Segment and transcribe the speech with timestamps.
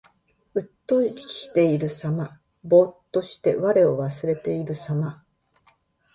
[0.55, 2.39] うっとりしているさま。
[2.63, 5.23] ぼうっとして我を忘れているさま。